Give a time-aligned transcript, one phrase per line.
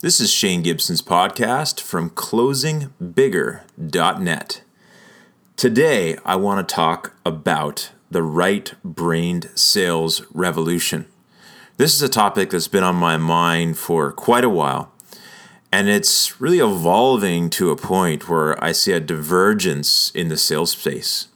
[0.00, 4.62] This is Shane Gibson's podcast from closingbigger.net.
[5.56, 11.06] Today, I want to talk about the right brained sales revolution.
[11.78, 14.92] This is a topic that's been on my mind for quite a while,
[15.72, 20.70] and it's really evolving to a point where I see a divergence in the sales
[20.70, 21.26] space.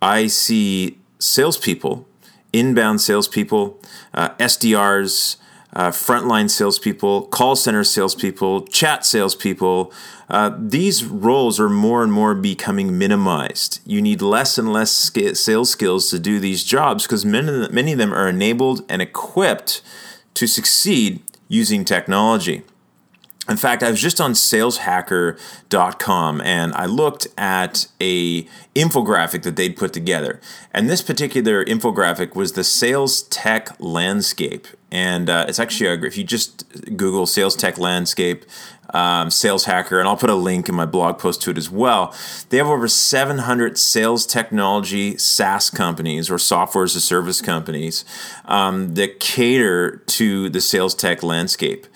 [0.00, 2.06] I see salespeople,
[2.52, 3.80] inbound salespeople,
[4.14, 5.38] uh, SDRs,
[5.72, 9.92] uh, frontline salespeople, call center salespeople, chat salespeople.
[10.28, 13.80] Uh, these roles are more and more becoming minimized.
[13.84, 17.98] You need less and less sales skills to do these jobs because many, many of
[17.98, 19.82] them are enabled and equipped
[20.34, 22.62] to succeed using technology.
[23.48, 28.42] In fact, I was just on saleshacker.com and I looked at a
[28.76, 30.40] infographic that they'd put together.
[30.72, 34.68] And this particular infographic was the sales tech landscape.
[34.92, 38.44] And uh, it's actually, a, if you just Google sales tech landscape,
[38.92, 41.70] um, Sales Hacker, and I'll put a link in my blog post to it as
[41.70, 42.14] well.
[42.48, 48.04] They have over 700 sales technology SaaS companies or software as a service companies
[48.46, 51.86] um, that cater to the sales tech landscape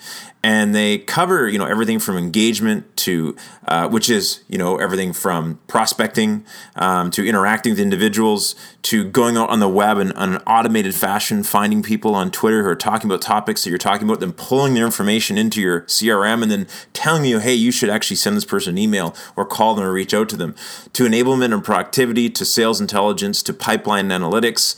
[0.45, 3.35] and they cover you know everything from engagement to
[3.67, 9.37] uh, which is you know everything from prospecting um, to interacting with individuals to going
[9.37, 12.75] out on the web and on an automated fashion finding people on twitter who are
[12.75, 16.51] talking about topics that you're talking about then pulling their information into your crm and
[16.51, 19.85] then telling you hey you should actually send this person an email or call them
[19.85, 20.53] or reach out to them.
[20.93, 24.75] To enablement and productivity to sales intelligence to pipeline analytics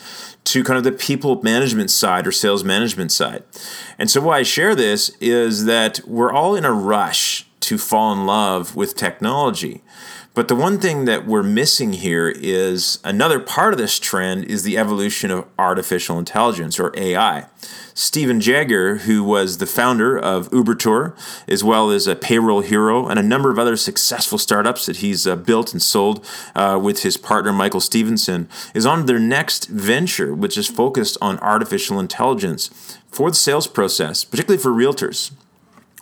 [0.48, 3.44] to kind of the people management side or sales management side.
[3.98, 8.14] And so, why I share this is that we're all in a rush to fall
[8.14, 9.82] in love with technology.
[10.34, 14.64] But the one thing that we're missing here is another part of this trend is
[14.64, 17.48] the evolution of artificial intelligence or AI.
[17.94, 23.24] Stephen Jagger, who was the founder of Ubertor, as well as a PayrollHero and a
[23.24, 26.24] number of other successful startups that he's uh, built and sold
[26.56, 31.40] uh, with his partner Michael Stevenson, is on their next venture, which is focused on
[31.40, 35.32] artificial intelligence for the sales process, particularly for realtors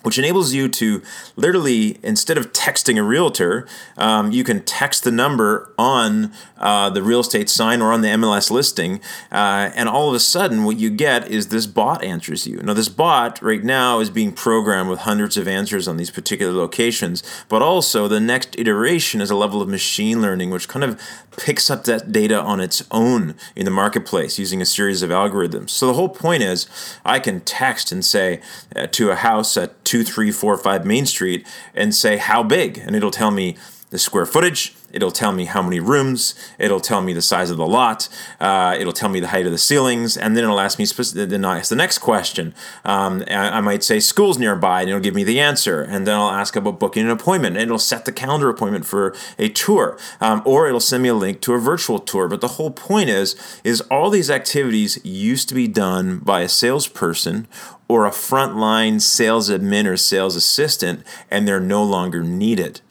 [0.05, 1.01] which enables you to
[1.35, 3.67] literally, instead of texting a realtor,
[3.97, 8.09] um, you can text the number on uh, the real estate sign or on the
[8.09, 9.01] MLS listing,
[9.31, 12.57] uh, and all of a sudden, what you get is this bot answers you.
[12.57, 16.53] Now, this bot right now is being programmed with hundreds of answers on these particular
[16.53, 21.01] locations, but also the next iteration is a level of machine learning, which kind of
[21.37, 25.69] picks up that data on its own in the marketplace using a series of algorithms.
[25.71, 26.67] So the whole point is,
[27.03, 28.41] I can text and say
[28.75, 32.77] uh, to a house at two, three, four, five Main Street and say how big,
[32.77, 33.57] and it'll tell me
[33.91, 34.73] the square footage.
[34.91, 36.35] It'll tell me how many rooms.
[36.57, 38.07] It'll tell me the size of the lot.
[38.39, 40.85] Uh, it'll tell me the height of the ceilings, and then it'll ask me.
[40.85, 42.53] Then I'll ask the next question.
[42.85, 45.81] Um, I, might say schools nearby, and it'll give me the answer.
[45.81, 49.13] And then I'll ask about booking an appointment, and it'll set the calendar appointment for
[49.37, 52.27] a tour, um, or it'll send me a link to a virtual tour.
[52.27, 56.49] But the whole point is, is all these activities used to be done by a
[56.49, 57.47] salesperson
[57.87, 62.81] or a frontline sales admin or sales assistant, and they're no longer needed.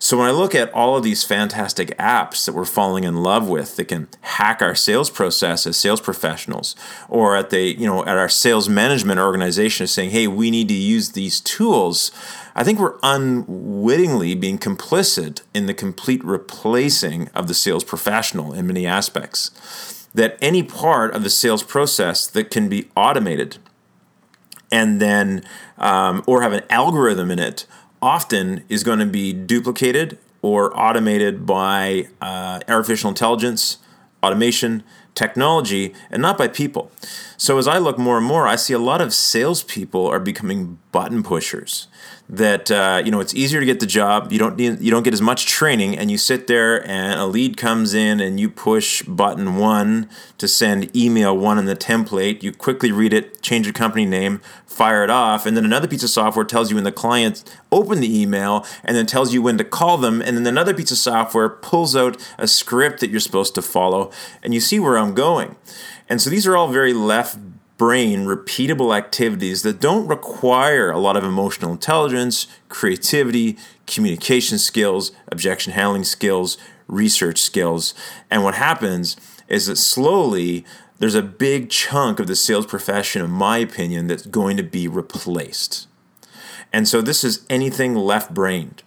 [0.00, 3.48] So when I look at all of these fantastic apps that we're falling in love
[3.48, 6.76] with that can hack our sales process as sales professionals,
[7.08, 10.74] or at the you know at our sales management organization saying, hey, we need to
[10.74, 12.12] use these tools,
[12.54, 18.68] I think we're unwittingly being complicit in the complete replacing of the sales professional in
[18.68, 19.50] many aspects.
[20.14, 23.58] That any part of the sales process that can be automated
[24.70, 25.44] and then
[25.76, 27.66] um, or have an algorithm in it
[28.00, 33.78] often is going to be duplicated or automated by uh, artificial intelligence,
[34.22, 34.82] automation,
[35.14, 36.92] technology, and not by people.
[37.36, 40.78] So as I look more and more, I see a lot of salespeople are becoming
[40.92, 41.88] button pushers
[42.28, 44.32] that uh, you know it's easier to get the job.
[44.32, 47.26] You don't need, you don't get as much training, and you sit there and a
[47.26, 50.08] lead comes in and you push button one
[50.38, 52.42] to send email one in the template.
[52.42, 56.02] You quickly read it, change your company name, fire it off, and then another piece
[56.02, 59.58] of software tells you when the client opened the email, and then tells you when
[59.58, 63.20] to call them, and then another piece of software pulls out a script that you're
[63.20, 64.10] supposed to follow,
[64.42, 65.56] and you see where I'm going.
[66.08, 67.47] And so these are all very left
[67.78, 75.72] brain repeatable activities that don't require a lot of emotional intelligence, creativity, communication skills, objection
[75.72, 76.58] handling skills,
[76.88, 77.94] research skills.
[78.30, 79.16] And what happens
[79.46, 80.64] is that slowly
[80.98, 84.88] there's a big chunk of the sales profession, in my opinion, that's going to be
[84.88, 85.86] replaced.
[86.72, 88.82] And so this is anything left brained.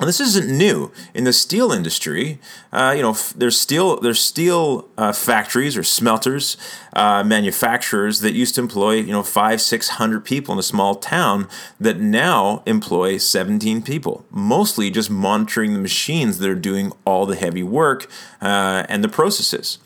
[0.00, 2.38] And this isn't new in the steel industry.
[2.72, 6.56] Uh, you know, f- there's steel there's steel uh, factories or smelters,
[6.94, 10.94] uh, manufacturers that used to employ you know five six hundred people in a small
[10.94, 11.48] town
[11.78, 17.36] that now employ seventeen people, mostly just monitoring the machines that are doing all the
[17.36, 18.10] heavy work
[18.40, 19.76] uh, and the processes.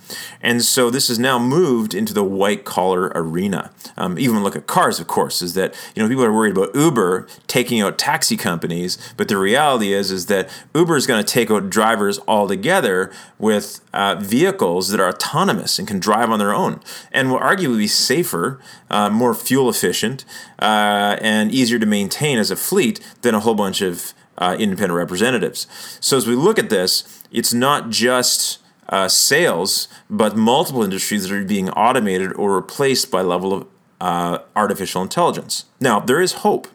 [0.41, 3.71] And so this has now moved into the white collar arena.
[3.97, 6.75] Um, even look at cars, of course, is that you know people are worried about
[6.75, 11.33] Uber taking out taxi companies, but the reality is is that Uber is going to
[11.33, 16.55] take out drivers altogether with uh, vehicles that are autonomous and can drive on their
[16.55, 16.81] own,
[17.13, 18.61] and will arguably be safer,
[18.91, 20.25] uh, more fuel efficient,
[20.59, 24.97] uh, and easier to maintain as a fleet than a whole bunch of uh, independent
[24.97, 25.67] representatives.
[26.01, 28.59] So as we look at this, it's not just
[28.89, 33.67] uh, sales, but multiple industries that are being automated or replaced by level of
[34.01, 35.65] uh, artificial intelligence.
[35.81, 36.69] Now, there is hope,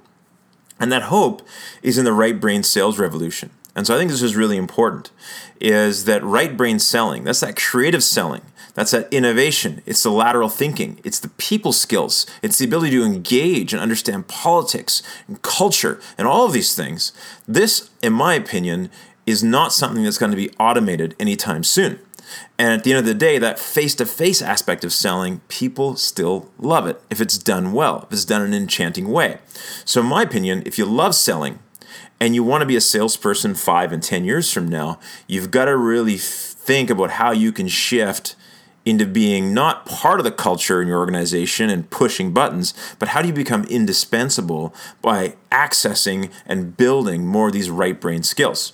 [0.80, 1.42] and that hope
[1.84, 3.52] is in the right brain sales revolution.
[3.76, 5.12] And so I think this is really important
[5.62, 8.42] is that right brain selling, that's that creative selling,
[8.74, 13.04] that's that innovation, it's the lateral thinking, it's the people skills, it's the ability to
[13.04, 17.12] engage and understand politics and culture and all of these things.
[17.48, 18.90] This, in my opinion,
[19.26, 22.00] is not something that's going to be automated anytime soon.
[22.58, 25.96] And at the end of the day, that face to face aspect of selling, people
[25.96, 29.40] still love it if it's done well, if it's done in an enchanting way.
[29.86, 31.60] So, in my opinion, if you love selling
[32.20, 35.66] and you want to be a salesperson five and 10 years from now, you've got
[35.66, 38.36] to really think about how you can shift
[38.86, 43.22] into being not part of the culture in your organization and pushing buttons, but how
[43.22, 48.74] do you become indispensable by accessing and building more of these right brain skills?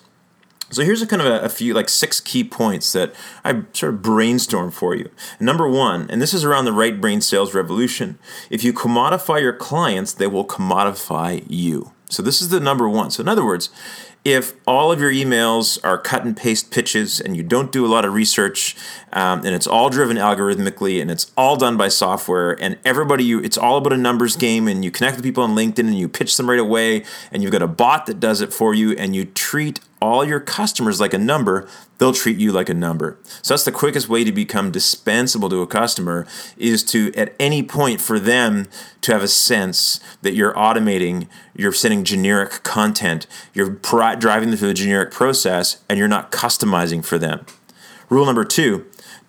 [0.75, 3.93] So here's a kind of a, a, few, like six key points that I sort
[3.93, 5.09] of brainstorm for you.
[5.39, 8.19] Number one, and this is around the right brain sales revolution.
[8.49, 11.93] If you commodify your clients, they will commodify you.
[12.09, 13.09] So this is the number one.
[13.09, 13.69] So in other words,
[14.25, 17.87] if all of your emails are cut and paste pitches and you don't do a
[17.87, 18.75] lot of research
[19.13, 23.39] um, and it's all driven algorithmically and it's all done by software and everybody you
[23.39, 26.09] it's all about a numbers game and you connect with people on linkedin and you
[26.09, 29.15] pitch them right away and you've got a bot that does it for you and
[29.15, 33.17] you treat all your customers like a number, they'll treat you like a number.
[33.41, 36.27] So that's the quickest way to become dispensable to a customer
[36.57, 38.67] is to at any point for them
[39.01, 44.67] to have a sense that you're automating, you're sending generic content, you're driving them through
[44.67, 47.45] the generic process, and you're not customizing for them.
[48.09, 48.85] Rule number two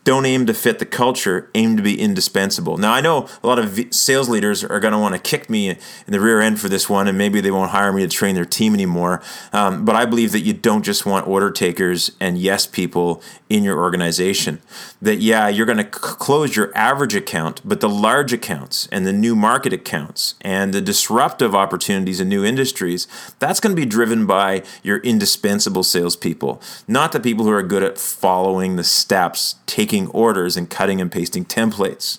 [0.07, 2.77] don't aim to fit the culture, aim to be indispensable.
[2.79, 5.71] Now, I know a lot of sales leaders are going to want to kick me
[5.71, 8.37] in the rear end for this one, and maybe they won't hire me to train
[8.37, 9.21] their team anymore.
[9.53, 13.63] Um, but I believe that you don't just want order takers and yes people in
[13.63, 14.61] your organization.
[15.01, 19.07] That, yeah, you're going to c- close your average account, but the large accounts and
[19.07, 23.07] the new market accounts and the disruptive opportunities in new industries,
[23.39, 27.83] that's going to be driven by your indispensable salespeople, not the people who are good
[27.83, 32.19] at following the steps, taking orders and cutting and pasting templates.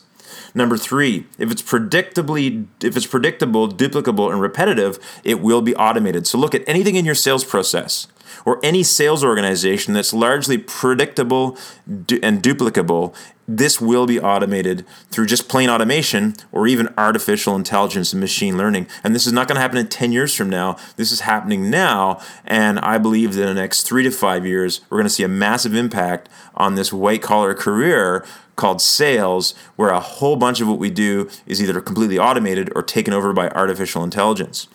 [0.53, 6.25] Number three, if it's predictably, if it's predictable, duplicable, and repetitive, it will be automated.
[6.25, 8.07] So look at anything in your sales process
[8.47, 13.13] or any sales organization that's largely predictable and duplicable,
[13.45, 18.87] this will be automated through just plain automation or even artificial intelligence and machine learning.
[19.03, 20.77] And this is not going to happen in 10 years from now.
[20.95, 22.21] This is happening now.
[22.45, 25.23] And I believe that in the next three to five years, we're going to see
[25.23, 30.69] a massive impact on this white collar career called sales, where a whole bunch of
[30.69, 34.69] what we do is either completely automated or taken over by artificial intelligence.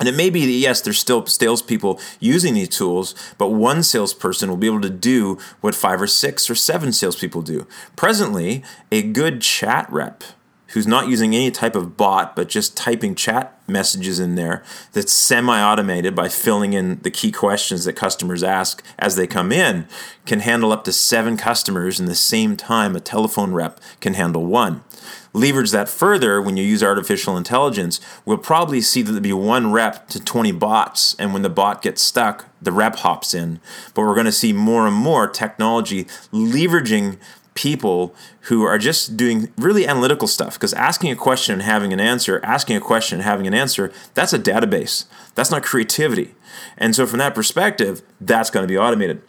[0.00, 4.48] And it may be that, yes, there's still salespeople using these tools, but one salesperson
[4.48, 7.66] will be able to do what five or six or seven salespeople do.
[7.96, 10.24] Presently, a good chat rep
[10.68, 15.12] who's not using any type of bot, but just typing chat messages in there that's
[15.12, 19.86] semi automated by filling in the key questions that customers ask as they come in,
[20.26, 24.46] can handle up to seven customers in the same time a telephone rep can handle
[24.46, 24.82] one
[25.32, 29.72] leverage that further when you use artificial intelligence, we'll probably see that there'll be one
[29.72, 31.14] rep to 20 bots.
[31.18, 33.60] And when the bot gets stuck, the rep hops in.
[33.94, 37.18] But we're going to see more and more technology leveraging
[37.54, 42.00] people who are just doing really analytical stuff because asking a question and having an
[42.00, 45.06] answer, asking a question and having an answer, that's a database.
[45.34, 46.34] That's not creativity.
[46.78, 49.22] And so, from that perspective, that's going to be automated.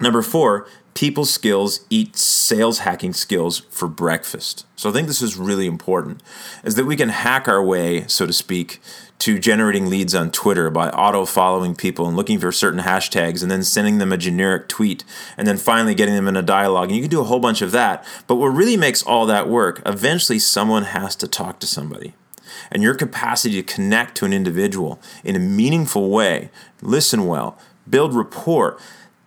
[0.00, 4.66] Number four, people skills eat sales hacking skills for breakfast.
[4.76, 6.22] So I think this is really important
[6.64, 8.80] is that we can hack our way, so to speak,
[9.20, 13.50] to generating leads on Twitter by auto following people and looking for certain hashtags and
[13.50, 15.04] then sending them a generic tweet
[15.36, 16.88] and then finally getting them in a dialogue.
[16.88, 18.04] And you can do a whole bunch of that.
[18.26, 22.14] But what really makes all that work, eventually someone has to talk to somebody.
[22.70, 27.58] And your capacity to connect to an individual in a meaningful way, listen well,
[27.88, 28.78] build rapport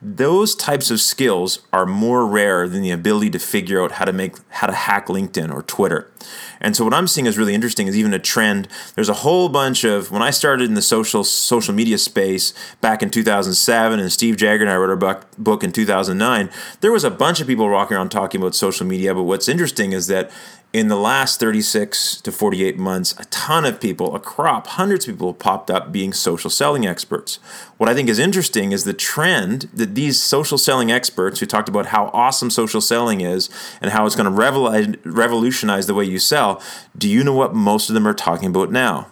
[0.02, 4.14] those types of skills are more rare than the ability to figure out how to
[4.14, 6.12] make how to hack LinkedIn or Twitter.
[6.60, 8.68] And so what I'm seeing is really interesting is even a trend.
[8.96, 13.02] There's a whole bunch of when I started in the social social media space back
[13.02, 16.50] in 2007 and Steve Jagger and I wrote our book in 2009,
[16.82, 19.94] there was a bunch of people walking around talking about social media, but what's interesting
[19.94, 20.30] is that
[20.76, 25.14] in the last 36 to 48 months, a ton of people, a crop, hundreds of
[25.14, 27.40] people popped up being social selling experts.
[27.78, 31.70] What I think is interesting is the trend that these social selling experts who talked
[31.70, 36.20] about how awesome social selling is and how it's going to revolutionize the way you
[36.20, 36.62] sell,
[36.98, 39.08] do you know what most of them are talking about now?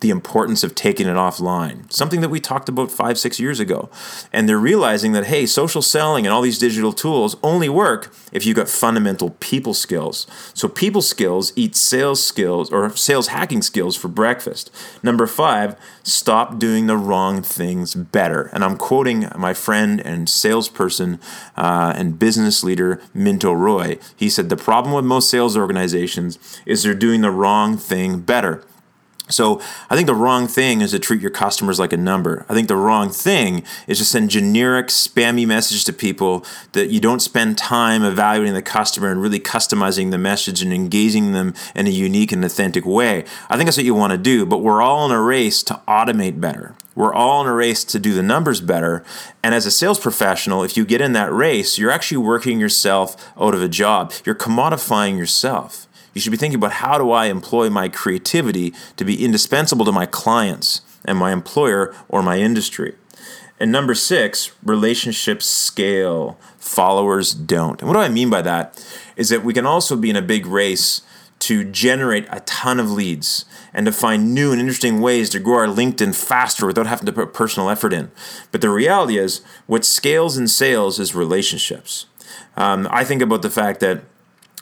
[0.00, 3.88] The importance of taking it offline, something that we talked about five, six years ago.
[4.32, 8.46] And they're realizing that, hey, social selling and all these digital tools only work if
[8.46, 10.26] you've got fundamental people skills.
[10.54, 14.70] So, people skills eat sales skills or sales hacking skills for breakfast.
[15.02, 18.50] Number five, stop doing the wrong things better.
[18.52, 21.18] And I'm quoting my friend and salesperson
[21.56, 23.98] uh, and business leader, Minto Roy.
[24.16, 28.62] He said, The problem with most sales organizations is they're doing the wrong thing better.
[29.28, 32.46] So I think the wrong thing is to treat your customers like a number.
[32.48, 37.00] I think the wrong thing is to send generic spammy messages to people that you
[37.00, 41.86] don't spend time evaluating the customer and really customizing the message and engaging them in
[41.86, 43.24] a unique and authentic way.
[43.50, 45.80] I think that's what you want to do, but we're all in a race to
[45.86, 46.74] automate better.
[46.94, 49.04] We're all in a race to do the numbers better.
[49.42, 53.32] And as a sales professional, if you get in that race, you're actually working yourself
[53.40, 54.12] out of a job.
[54.24, 55.87] You're commodifying yourself.
[56.18, 59.92] You should be thinking about how do I employ my creativity to be indispensable to
[59.92, 62.96] my clients and my employer or my industry.
[63.60, 67.80] And number six, relationships scale, followers don't.
[67.80, 68.84] And what do I mean by that?
[69.14, 71.02] Is that we can also be in a big race
[71.38, 75.58] to generate a ton of leads and to find new and interesting ways to grow
[75.58, 78.10] our LinkedIn faster without having to put personal effort in.
[78.50, 82.06] But the reality is, what scales in sales is relationships.
[82.56, 84.02] Um, I think about the fact that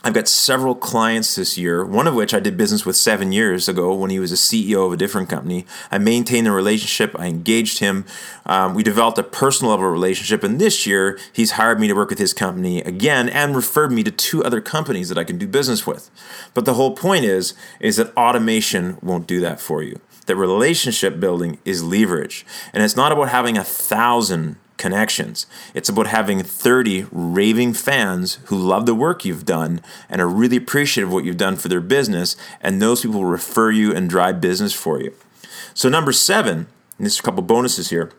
[0.06, 3.68] I've got several clients this year, one of which I did business with seven years
[3.68, 5.66] ago when he was a CEO of a different company.
[5.90, 8.04] I maintained a relationship, I engaged him.
[8.44, 12.10] Um, we developed a personal level relationship, and this year he's hired me to work
[12.10, 15.48] with his company again and referred me to two other companies that I can do
[15.48, 16.08] business with.
[16.54, 19.98] But the whole point is, is that automation won't do that for you.
[20.26, 22.46] That relationship building is leverage.
[22.72, 25.46] And it's not about having a thousand connections.
[25.74, 30.56] It's about having 30 raving fans who love the work you've done and are really
[30.56, 34.40] appreciative of what you've done for their business, and those people refer you and drive
[34.40, 35.12] business for you.
[35.74, 36.66] So, number seven, and
[37.06, 38.10] there's a couple bonuses here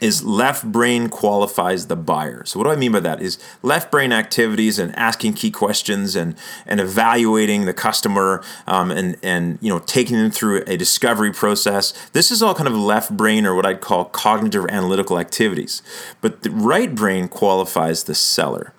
[0.00, 2.44] is left brain qualifies the buyer.
[2.44, 3.20] So what do I mean by that?
[3.20, 6.34] Is left brain activities and asking key questions and
[6.66, 11.92] and evaluating the customer um, and and you know taking them through a discovery process.
[12.12, 15.82] This is all kind of left brain or what I'd call cognitive analytical activities.
[16.20, 18.72] But the right brain qualifies the seller.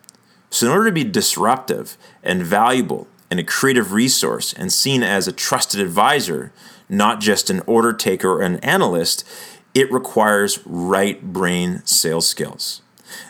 [0.50, 5.28] So in order to be disruptive and valuable and a creative resource and seen as
[5.28, 6.52] a trusted advisor,
[6.90, 9.26] not just an order taker or an analyst,
[9.74, 12.82] it requires right brain sales skills.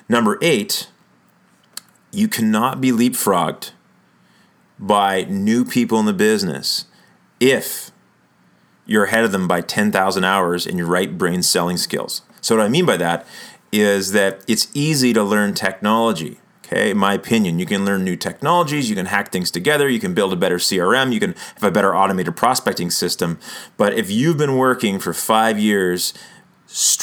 [0.09, 0.89] Number eight,
[2.11, 3.71] you cannot be leapfrogged
[4.77, 6.85] by new people in the business
[7.39, 7.91] if
[8.85, 12.23] you're ahead of them by 10,000 hours in your right brain selling skills.
[12.41, 13.25] So, what I mean by that
[13.71, 16.40] is that it's easy to learn technology.
[16.73, 20.13] Okay, my opinion, you can learn new technologies, you can hack things together, you can
[20.13, 23.39] build a better CRM, you can have a better automated prospecting system.
[23.75, 26.13] But if you've been working for five years,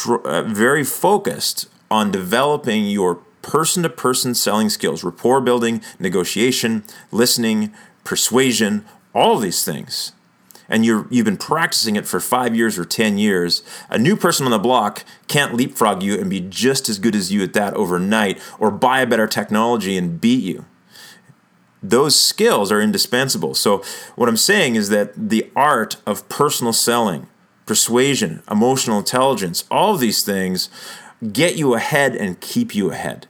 [0.08, 6.82] uh, very focused on developing your person to person selling skills, rapport building, negotiation,
[7.12, 10.12] listening, persuasion, all these things,
[10.68, 14.44] and you you've been practicing it for five years or 10 years, a new person
[14.44, 17.74] on the block can't leapfrog you and be just as good as you at that
[17.74, 20.64] overnight or buy a better technology and beat you.
[21.82, 23.54] Those skills are indispensable.
[23.54, 23.82] So,
[24.16, 27.28] what I'm saying is that the art of personal selling,
[27.66, 30.70] persuasion, emotional intelligence, all of these things
[31.32, 33.26] get you ahead and keep you ahead.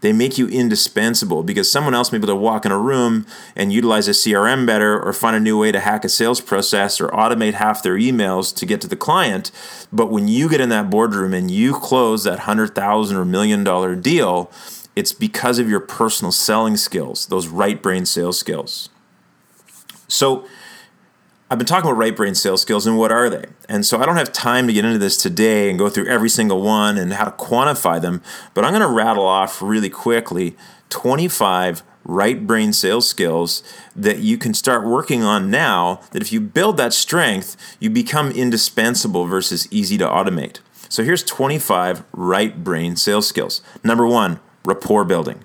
[0.00, 3.26] They make you indispensable because someone else may be able to walk in a room
[3.54, 7.00] and utilize a CRM better or find a new way to hack a sales process
[7.00, 9.50] or automate half their emails to get to the client.
[9.92, 13.94] But when you get in that boardroom and you close that 100,000 or million dollar
[13.94, 14.50] deal,
[14.96, 18.88] it's because of your personal selling skills, those right brain sales skills.
[20.08, 20.46] So,
[21.52, 23.46] I've been talking about right brain sales skills and what are they?
[23.68, 26.28] And so I don't have time to get into this today and go through every
[26.28, 28.22] single one and how to quantify them,
[28.54, 30.56] but I'm going to rattle off really quickly
[30.90, 33.64] 25 right brain sales skills
[33.96, 38.30] that you can start working on now that if you build that strength, you become
[38.30, 40.60] indispensable versus easy to automate.
[40.88, 43.60] So here's 25 right brain sales skills.
[43.82, 45.44] Number one, rapport building.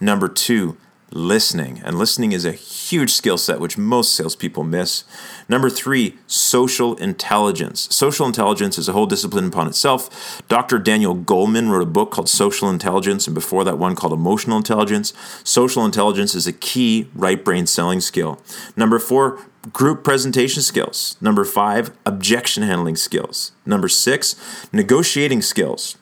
[0.00, 0.76] Number two,
[1.10, 1.80] listening.
[1.84, 5.04] And listening is a huge skill set which most salespeople miss.
[5.48, 7.88] Number three, social intelligence.
[7.94, 10.42] Social intelligence is a whole discipline upon itself.
[10.48, 10.78] Dr.
[10.78, 15.12] Daniel Goleman wrote a book called Social Intelligence, and before that, one called Emotional Intelligence.
[15.44, 18.40] Social intelligence is a key right brain selling skill.
[18.76, 19.38] Number four,
[19.72, 21.16] group presentation skills.
[21.20, 23.52] Number five, objection handling skills.
[23.64, 24.36] Number six,
[24.72, 25.96] negotiating skills.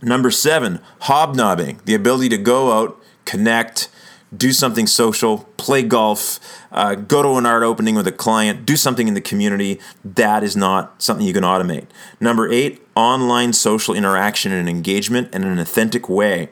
[0.00, 3.88] Number seven, hobnobbing, the ability to go out, connect,
[4.34, 8.76] do something social, play golf, uh, go to an art opening with a client, do
[8.76, 9.78] something in the community.
[10.04, 11.86] That is not something you can automate.
[12.20, 16.48] Number eight, online social interaction and engagement in an authentic way.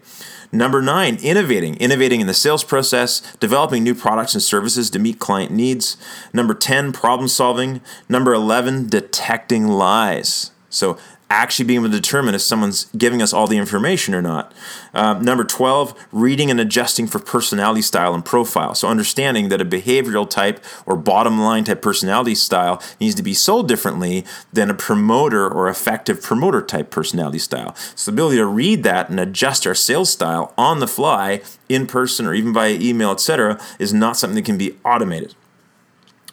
[0.52, 1.76] Number nine, innovating.
[1.76, 5.96] Innovating in the sales process, developing new products and services to meet client needs.
[6.32, 7.80] Number 10, problem solving.
[8.08, 10.50] Number 11, detecting lies.
[10.68, 10.98] So
[11.30, 14.52] actually being able to determine if someone's giving us all the information or not.
[14.92, 18.74] Uh, number 12, reading and adjusting for personality style and profile.
[18.74, 23.32] So understanding that a behavioral type or bottom line type personality style needs to be
[23.32, 27.76] sold differently than a promoter or effective promoter type personality style.
[27.94, 31.86] So the ability to read that and adjust our sales style on the fly, in
[31.86, 35.34] person or even via email, etc., is not something that can be automated.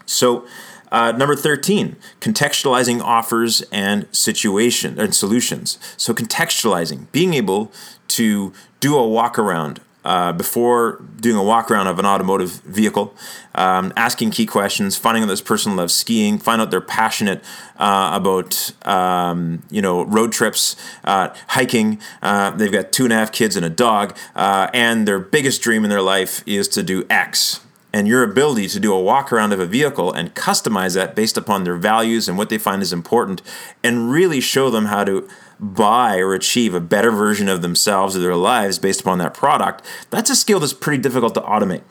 [0.08, 0.48] So
[0.92, 5.78] uh, number 13, contextualizing offers and situation and solutions.
[5.98, 7.72] So contextualizing, being able
[8.10, 13.14] to do a walk around uh, before doing a walk around of an automotive vehicle,
[13.56, 17.44] um, asking key questions, finding out this person loves skiing, find out they're passionate
[17.78, 22.00] uh, about um, you know road trips, uh, hiking.
[22.22, 25.62] Uh, they've got two and a half kids and a dog, uh, and their biggest
[25.62, 27.60] dream in their life is to do X
[27.94, 31.38] and your ability to do a walk around of a vehicle and customize that based
[31.38, 33.42] upon their values and what they find is important
[33.84, 35.28] and really show them how to
[35.60, 39.84] buy or achieve a better version of themselves or their lives based upon that product
[40.10, 41.82] that's a skill that's pretty difficult to automate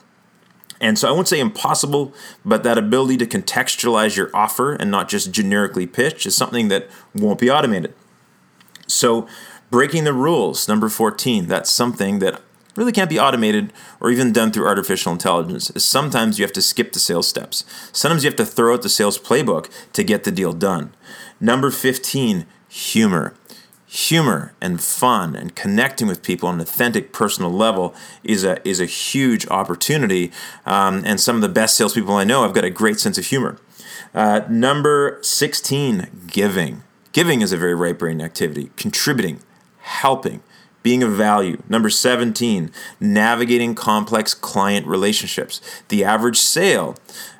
[0.79, 2.13] and so I won't say impossible,
[2.45, 6.87] but that ability to contextualize your offer and not just generically pitch is something that
[7.15, 7.93] won't be automated.
[8.85, 9.27] So,
[9.71, 12.41] breaking the rules, number 14, that's something that
[12.77, 16.93] really can't be automated or even done through artificial intelligence sometimes you have to skip
[16.93, 17.63] the sales steps.
[17.91, 20.93] Sometimes you have to throw out the sales playbook to get the deal done.
[21.39, 23.33] Number 15, humor.
[23.87, 28.81] Humor and fun and connecting with people on an authentic personal level is a, is
[28.81, 30.31] a huge opportunity.
[30.65, 33.25] Um, and some of the best salespeople I know have got a great sense of
[33.25, 33.57] humor.
[34.13, 36.83] Uh, number 16, giving.
[37.13, 39.39] Giving is a very right brain activity, contributing,
[39.79, 40.41] helping
[40.87, 41.61] being of value.
[41.67, 42.71] Number 17,
[43.01, 45.59] navigating complex client relationships.
[45.89, 46.95] The average sale,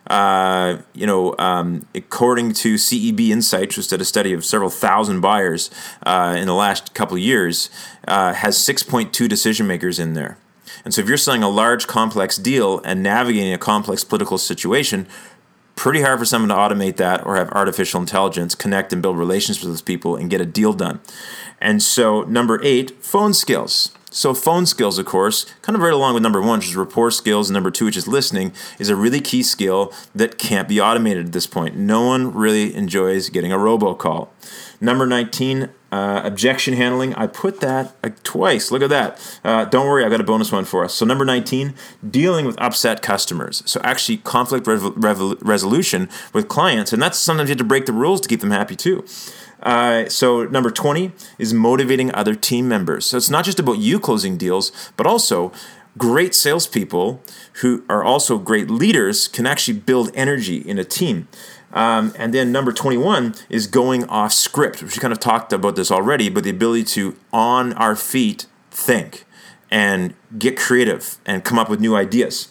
[0.08, 5.22] uh, you know, um, according to CEB Insights, which did a study of several thousand
[5.22, 5.72] buyers
[6.06, 7.70] uh, in the last couple years,
[8.06, 10.38] uh, has 6.2 decision makers in there.
[10.84, 15.08] And so if you're selling a large complex deal and navigating a complex political situation,
[15.78, 19.64] pretty hard for someone to automate that or have artificial intelligence connect and build relationships
[19.64, 21.00] with those people and get a deal done.
[21.62, 23.92] And so, number eight, phone skills.
[24.10, 27.12] So, phone skills, of course, kind of right along with number one, which is rapport
[27.12, 30.82] skills, and number two, which is listening, is a really key skill that can't be
[30.82, 31.76] automated at this point.
[31.76, 34.30] No one really enjoys getting a robocall.
[34.82, 37.14] Number 19, uh, objection handling.
[37.16, 38.72] I put that uh, twice.
[38.72, 39.40] Look at that.
[39.44, 40.94] Uh, don't worry, I got a bonus one for us.
[40.94, 41.74] So, number 19,
[42.10, 43.64] dealing with upset customers.
[43.66, 46.94] So, actually, conflict resolution with clients.
[46.94, 49.06] And that's sometimes you have to break the rules to keep them happy too.
[49.62, 53.08] Uh, so number 20 is motivating other team members.
[53.08, 55.52] So it's not just about you closing deals, but also
[55.98, 57.22] great salespeople
[57.62, 61.28] who are also great leaders can actually build energy in a team.
[61.78, 65.76] Um, and then number 21 is going off script, which we kind of talked about
[65.76, 69.26] this already, but the ability to, on our feet, think
[69.70, 72.48] and get creative and come up with new ideas.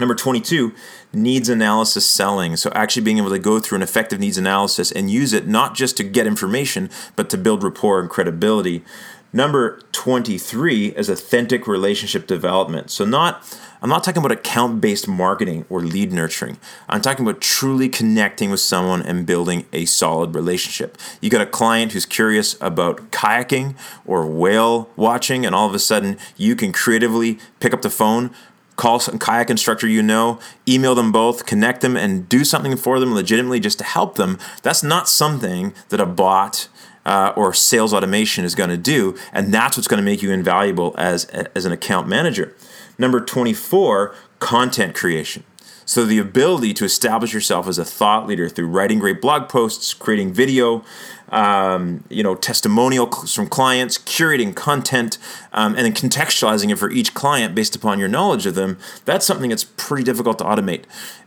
[0.00, 0.74] Number 22
[1.12, 2.56] needs analysis selling.
[2.56, 5.76] So, actually being able to go through an effective needs analysis and use it not
[5.76, 8.84] just to get information, but to build rapport and credibility.
[9.32, 12.90] Number 23 is authentic relationship development.
[12.90, 13.44] So, not
[13.82, 16.58] I'm not talking about account based marketing or lead nurturing.
[16.88, 20.98] I'm talking about truly connecting with someone and building a solid relationship.
[21.20, 25.78] You got a client who's curious about kayaking or whale watching, and all of a
[25.78, 28.32] sudden you can creatively pick up the phone,
[28.76, 32.98] call some kayak instructor you know, email them both, connect them, and do something for
[32.98, 34.38] them legitimately just to help them.
[34.62, 36.68] That's not something that a bot
[37.06, 40.30] uh, or sales automation is going to do, and that's what's going to make you
[40.32, 42.54] invaluable as as an account manager.
[42.98, 45.44] Number twenty four, content creation.
[45.90, 49.92] So the ability to establish yourself as a thought leader through writing great blog posts,
[49.92, 50.84] creating video,
[51.30, 55.18] um, you know, testimonials from clients, curating content,
[55.52, 58.78] um, and then contextualizing it for each client based upon your knowledge of them.
[59.04, 60.84] That's something that's pretty difficult to automate.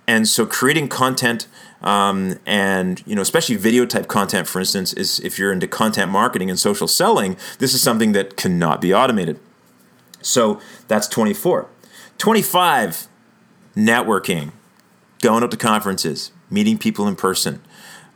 [0.08, 1.48] And so creating content
[1.82, 6.10] um, and you know especially video type content for instance is if you're into content
[6.10, 9.38] marketing and social selling this is something that cannot be automated
[10.22, 11.68] so that's 24
[12.18, 13.10] 25
[13.76, 14.52] networking
[15.22, 17.62] going out to conferences meeting people in person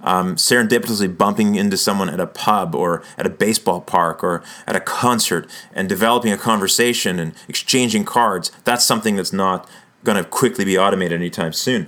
[0.03, 4.75] um, serendipitously bumping into someone at a pub or at a baseball park or at
[4.75, 9.67] a concert and developing a conversation and exchanging cards that's something that's not
[10.03, 11.87] going to quickly be automated anytime soon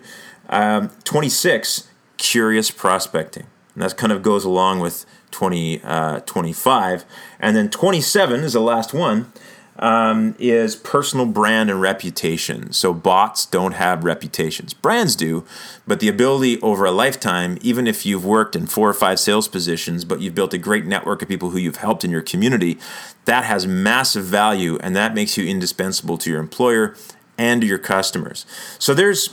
[0.49, 3.45] um, 26, curious prospecting.
[3.75, 7.05] And that kind of goes along with 20, uh, 25.
[7.39, 9.31] And then 27 is the last one.
[9.81, 12.73] Um, is personal brand and reputation.
[12.73, 14.73] So bots don't have reputations.
[14.73, 15.45] Brands do,
[15.87, 19.47] but the ability over a lifetime, even if you've worked in four or five sales
[19.47, 22.77] positions, but you've built a great network of people who you've helped in your community,
[23.23, 26.93] that has massive value and that makes you indispensable to your employer
[27.37, 28.45] and to your customers.
[28.79, 29.29] So there's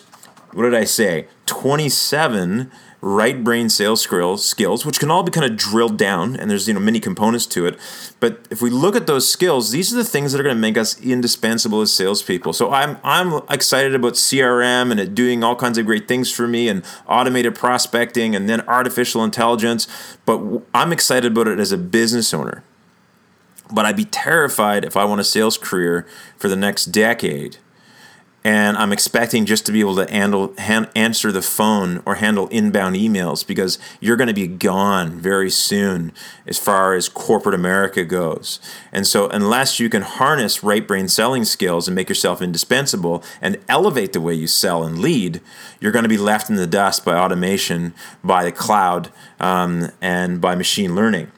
[0.53, 1.27] what did I say?
[1.45, 2.71] 27
[3.07, 6.75] right brain sales skills, which can all be kind of drilled down, and there's you
[6.75, 7.79] know many components to it.
[8.19, 10.61] But if we look at those skills, these are the things that are going to
[10.61, 12.53] make us indispensable as salespeople.
[12.53, 16.49] So I'm I'm excited about CRM and it doing all kinds of great things for
[16.49, 19.87] me, and automated prospecting, and then artificial intelligence.
[20.25, 22.65] But I'm excited about it as a business owner.
[23.73, 27.59] But I'd be terrified if I want a sales career for the next decade
[28.47, 32.47] and I'm expecting just to be able to handle han- answer the phone or handle
[32.47, 36.13] inbound emails because you're going to be gone very soon
[36.47, 38.61] as far as corporate America goes.
[38.93, 43.59] And so, unless you can harness right brain selling skills and make yourself indispensable and
[43.69, 45.41] elevate the way you sell and lead,
[45.81, 50.41] you're going to be left in the dust by automation, by the cloud, um, and
[50.41, 51.33] by machine learning.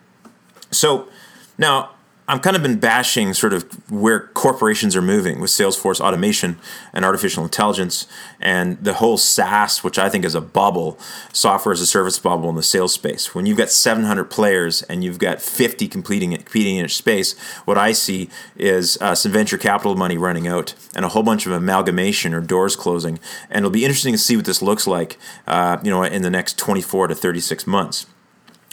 [0.71, 1.09] So,
[1.57, 1.92] now
[2.30, 6.58] I've kind of been bashing sort of where corporations are moving with Salesforce automation
[6.92, 8.06] and artificial intelligence
[8.38, 10.98] and the whole SaaS, which I think is a bubble,
[11.32, 13.34] software as a service bubble in the sales space.
[13.34, 17.38] When you've got 700 players and you've got 50 completing it, competing in each space,
[17.64, 21.46] what I see is uh, some venture capital money running out and a whole bunch
[21.46, 23.18] of amalgamation or doors closing.
[23.48, 26.30] And it'll be interesting to see what this looks like, uh, you know, in the
[26.30, 28.04] next 24 to 36 months.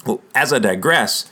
[0.05, 1.29] Well, as I digress,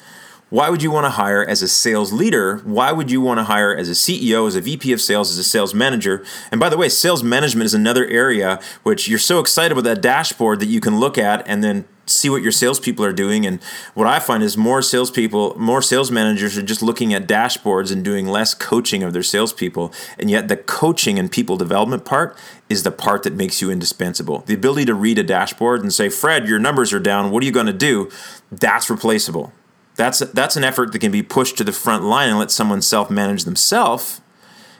[0.53, 2.57] why would you want to hire as a sales leader?
[2.57, 5.39] Why would you want to hire as a CEO, as a VP of sales, as
[5.39, 6.23] a sales manager?
[6.51, 9.99] And by the way, sales management is another area which you're so excited with that
[9.99, 13.47] dashboard that you can look at and then see what your salespeople are doing.
[13.47, 13.63] And
[13.95, 18.05] what I find is more salespeople, more sales managers are just looking at dashboards and
[18.05, 19.91] doing less coaching of their salespeople.
[20.19, 22.37] And yet, the coaching and people development part
[22.69, 24.43] is the part that makes you indispensable.
[24.45, 27.31] The ability to read a dashboard and say, Fred, your numbers are down.
[27.31, 28.11] What are you going to do?
[28.51, 29.51] That's replaceable.
[29.95, 32.81] That's that's an effort that can be pushed to the front line and let someone
[32.81, 34.21] self manage themselves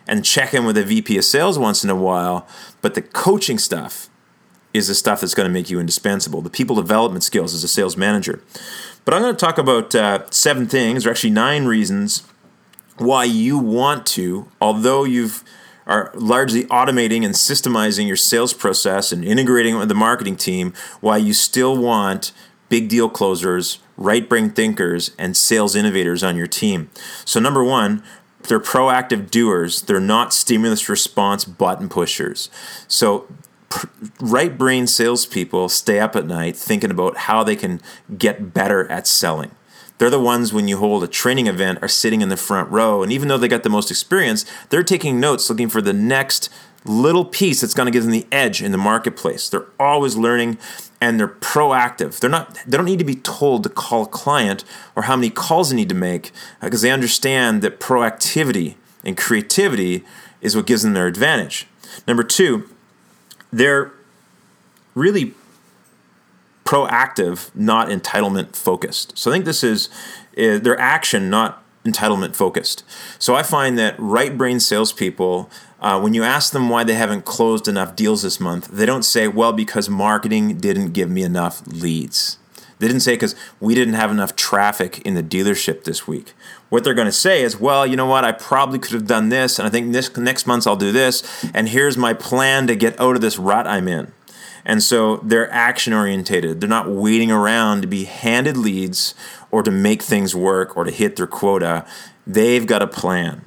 [0.08, 2.48] and check in with a VP of sales once in a while.
[2.82, 4.10] But the coaching stuff
[4.74, 6.42] is the stuff that's going to make you indispensable.
[6.42, 8.42] The people development skills as a sales manager.
[9.06, 12.24] But I'm going to talk about uh, seven things, or actually nine reasons,
[12.98, 15.44] why you want to, although you've
[15.86, 20.74] are largely automating and systemizing your sales process and integrating it with the marketing team,
[21.02, 22.32] why you still want
[22.70, 26.90] big deal closers, right brain thinkers, and sales innovators on your team.
[27.26, 28.04] So, number one,
[28.44, 29.82] they're proactive doers.
[29.84, 32.50] They're not stimulus response button pushers.
[32.88, 33.28] So,
[34.20, 37.82] right brain salespeople stay up at night thinking about how they can
[38.18, 39.52] get better at selling.
[39.98, 43.04] They're the ones when you hold a training event are sitting in the front row,
[43.04, 46.50] and even though they got the most experience, they're taking notes, looking for the next
[46.86, 49.48] little piece that's going to give them the edge in the marketplace.
[49.48, 50.58] They're always learning
[51.04, 52.20] and they're proactive.
[52.20, 54.64] They're not they don't need to be told to call a client
[54.96, 59.18] or how many calls they need to make uh, because they understand that proactivity and
[59.18, 60.06] creativity
[60.40, 61.68] is what gives them their advantage.
[62.08, 62.70] Number 2,
[63.52, 63.92] they're
[64.96, 65.34] really
[66.64, 69.18] proactive, not entitlement focused.
[69.18, 69.90] So I think this is,
[70.32, 72.86] is their action, not entitlement focused.
[73.20, 75.50] So I find that right brain salespeople,
[75.84, 79.04] uh, when you ask them why they haven't closed enough deals this month, they don't
[79.04, 82.38] say, well, because marketing didn't give me enough leads.
[82.80, 86.34] They didn't say because we didn't have enough traffic in the dealership this week.
[86.70, 88.24] What they're going to say is, well, you know what?
[88.24, 91.22] I probably could have done this, and I think this next month I'll do this,
[91.54, 94.12] and here's my plan to get out of this rut I'm in.
[94.66, 96.62] And so they're action orientated.
[96.62, 99.14] They're not waiting around to be handed leads
[99.52, 101.86] or to make things work or to hit their quota.
[102.26, 103.44] They've got a plan.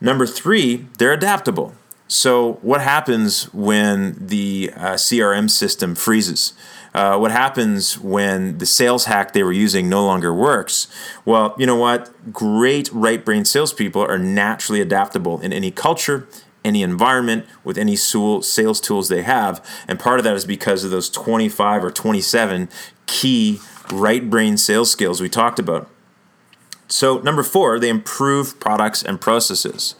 [0.00, 1.74] Number three, they're adaptable.
[2.08, 6.54] So, what happens when the uh, CRM system freezes?
[6.92, 10.88] Uh, what happens when the sales hack they were using no longer works?
[11.24, 12.10] Well, you know what?
[12.32, 16.26] Great right brain salespeople are naturally adaptable in any culture,
[16.64, 19.64] any environment, with any sales tools they have.
[19.86, 22.68] And part of that is because of those 25 or 27
[23.06, 23.60] key
[23.92, 25.88] right brain sales skills we talked about.
[26.90, 29.94] So, number four, they improve products and processes.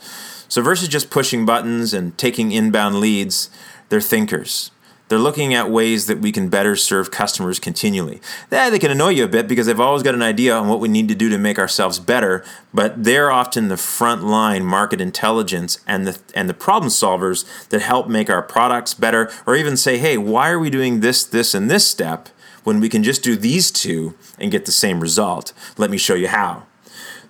[0.49, 3.49] So, versus just pushing buttons and taking inbound leads,
[3.89, 4.73] they're thinkers.
[5.11, 8.21] They're looking at ways that we can better serve customers continually.
[8.51, 10.79] Yeah, they can annoy you a bit because they've always got an idea on what
[10.79, 15.01] we need to do to make ourselves better, but they're often the front line market
[15.01, 19.77] intelligence and the and the problem solvers that help make our products better or even
[19.77, 22.29] say, "Hey, why are we doing this this and this step
[22.63, 26.15] when we can just do these two and get the same result?" Let me show
[26.15, 26.67] you how.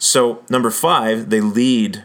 [0.01, 2.05] So, number 5, they lead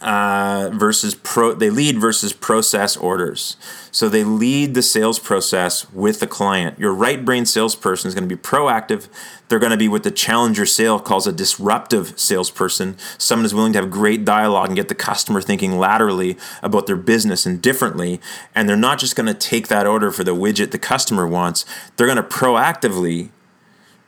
[0.00, 3.56] uh, versus pro they lead versus process orders.
[3.90, 6.78] So they lead the sales process with the client.
[6.78, 9.08] Your right brain salesperson is going to be proactive.
[9.48, 12.96] They're going to be what the challenger sale calls a disruptive salesperson.
[13.16, 16.96] Someone who's willing to have great dialogue and get the customer thinking laterally about their
[16.96, 18.20] business and differently.
[18.54, 21.64] And they're not just going to take that order for the widget the customer wants.
[21.96, 23.30] They're going to proactively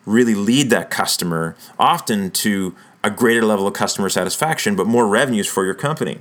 [0.07, 5.47] really lead that customer often to a greater level of customer satisfaction, but more revenues
[5.47, 6.19] for your company.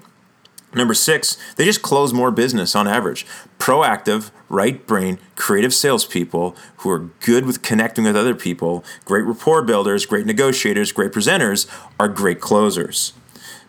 [0.73, 3.25] Number six, they just close more business on average.
[3.57, 9.63] Proactive, right brain, creative salespeople who are good with connecting with other people, great rapport
[9.63, 11.67] builders, great negotiators, great presenters,
[11.99, 13.13] are great closers.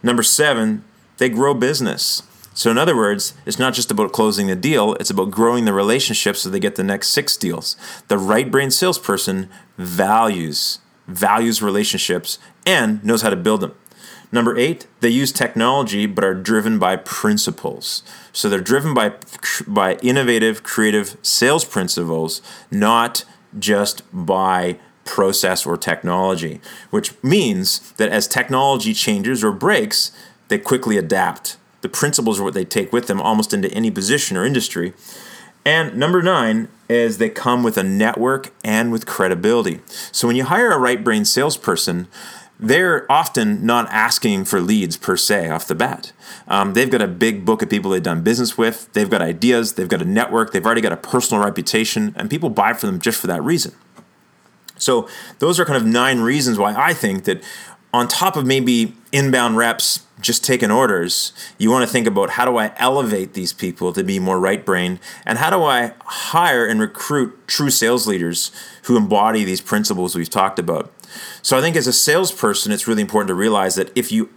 [0.03, 0.85] Number seven,
[1.16, 2.23] they grow business.
[2.53, 5.73] So, in other words, it's not just about closing the deal, it's about growing the
[5.73, 7.77] relationship so they get the next six deals.
[8.09, 9.49] The right brain salesperson
[9.81, 10.79] values
[11.11, 13.75] values relationships, and knows how to build them.
[14.33, 18.05] Number eight, they use technology but are driven by principles.
[18.33, 19.14] So they're driven by,
[19.66, 22.40] by innovative, creative sales principles,
[22.71, 23.25] not
[23.59, 30.12] just by process or technology, which means that as technology changes or breaks,
[30.47, 31.57] they quickly adapt.
[31.81, 34.93] The principles are what they take with them almost into any position or industry.
[35.64, 39.81] And number nine is they come with a network and with credibility.
[40.11, 42.09] So when you hire a right brain salesperson,
[42.59, 46.12] they're often not asking for leads per se off the bat.
[46.46, 49.75] Um, they've got a big book of people they've done business with, they've got ideas,
[49.75, 53.01] they've got a network, they've already got a personal reputation, and people buy from them
[53.01, 53.73] just for that reason.
[54.77, 55.09] So,
[55.40, 57.42] those are kind of nine reasons why I think that
[57.92, 62.44] on top of maybe inbound reps just taking orders, you want to think about how
[62.44, 66.66] do I elevate these people to be more right brain and how do I hire
[66.66, 68.53] and recruit true sales leaders
[68.85, 70.92] who embody these principles we've talked about.
[71.42, 74.29] So I think as a salesperson, it's really important to realize that if you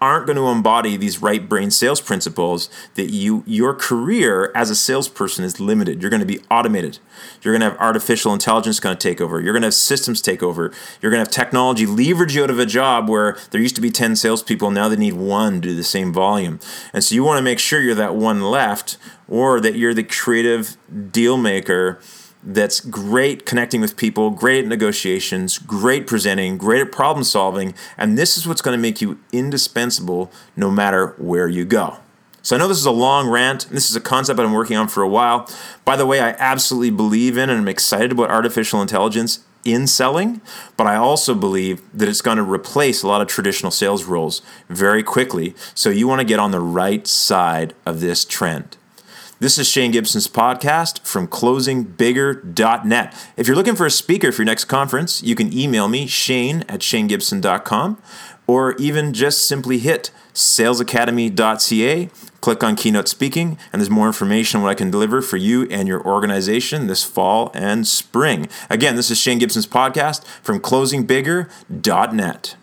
[0.00, 4.74] aren't going to embody these right brain sales principles that you your career as a
[4.74, 6.00] salesperson is limited.
[6.00, 6.98] You're going to be automated.
[7.42, 9.40] You're going to have artificial intelligence going to take over.
[9.40, 10.72] You're going to have systems take over.
[11.00, 13.80] You're going to have technology leverage you out of a job where there used to
[13.80, 16.60] be 10 salespeople now they need one to do the same volume.
[16.92, 20.04] And so you want to make sure you're that one left or that you're the
[20.04, 20.76] creative
[21.10, 22.00] deal maker
[22.42, 28.16] that's great connecting with people, great at negotiations, great presenting, great at problem solving, and
[28.16, 31.98] this is what's going to make you indispensable no matter where you go.
[32.42, 33.68] So I know this is a long rant.
[33.70, 35.50] This is a concept I've been working on for a while.
[35.84, 40.40] By the way, I absolutely believe in and I'm excited about artificial intelligence in selling,
[40.76, 44.40] but I also believe that it's going to replace a lot of traditional sales roles
[44.70, 45.54] very quickly.
[45.74, 48.77] So you want to get on the right side of this trend.
[49.40, 53.30] This is Shane Gibson's podcast from closingbigger.net.
[53.36, 56.64] If you're looking for a speaker for your next conference, you can email me, shane
[56.68, 58.02] at shanegibson.com,
[58.48, 64.64] or even just simply hit salesacademy.ca, click on keynote speaking, and there's more information on
[64.64, 68.48] what I can deliver for you and your organization this fall and spring.
[68.68, 72.56] Again, this is Shane Gibson's podcast from closingbigger.net.